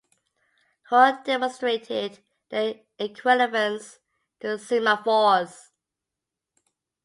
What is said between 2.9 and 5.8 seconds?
equivalence to semaphores.